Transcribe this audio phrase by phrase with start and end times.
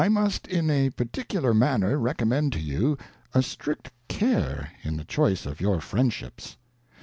[0.09, 2.97] Must in a particular manner recommend to you
[3.35, 6.57] a strict Care in the Choice of your Friendships.